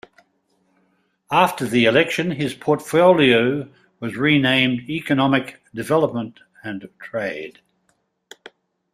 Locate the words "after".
1.31-1.67